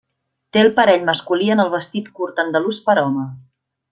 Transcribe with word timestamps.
Té 0.55 0.61
el 0.61 0.69
parell 0.79 1.03
masculí 1.09 1.51
en 1.57 1.61
el 1.65 1.69
vestit 1.75 2.09
curt 2.21 2.43
andalús 2.47 2.83
per 2.89 2.99
a 2.99 3.07
home. 3.11 3.29